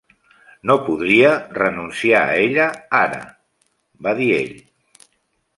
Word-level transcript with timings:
"No 0.69 0.77
podria 0.87 1.33
renunciar 1.57 2.23
a 2.31 2.39
ella 2.47 2.65
ara", 3.03 3.23
va 4.09 4.19
dir 4.23 4.31
ell. 4.43 4.53